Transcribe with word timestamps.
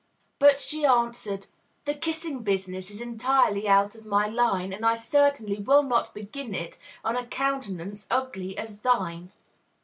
But 0.39 0.57
she 0.57 0.83
answered, 0.83 1.45
"The 1.85 1.93
kissing 1.93 2.41
business 2.41 2.89
Is 2.89 3.01
entirely 3.01 3.67
out 3.67 3.93
of 3.93 4.03
my 4.03 4.25
line; 4.25 4.73
And 4.73 4.83
I 4.83 4.95
certainly 4.95 5.59
will 5.59 5.83
not 5.83 6.15
begin 6.15 6.55
it 6.55 6.79
On 7.05 7.15
a 7.15 7.27
countenance 7.27 8.07
ugly 8.09 8.57
as 8.57 8.79
thine!" 8.79 9.31